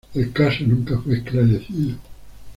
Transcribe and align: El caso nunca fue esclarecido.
El 0.15 0.31
caso 0.33 0.63
nunca 0.65 0.99
fue 0.99 1.17
esclarecido. 1.17 1.95